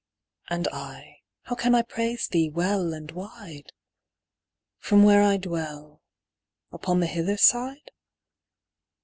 And 0.49 0.67
I, 0.69 1.19
how 1.43 1.53
can 1.55 1.75
I 1.75 1.83
praise 1.83 2.27
thee 2.27 2.49
well 2.49 2.91
and 2.91 3.11
wide 3.11 3.71
From 4.79 5.03
where 5.03 5.21
I 5.21 5.37
dwell— 5.37 6.01
upon 6.73 7.01
the 7.01 7.05
hither 7.05 7.37
side 7.37 7.91